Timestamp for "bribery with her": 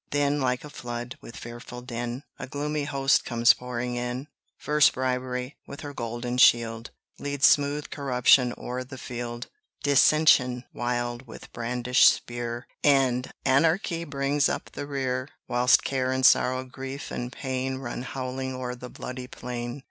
4.93-5.93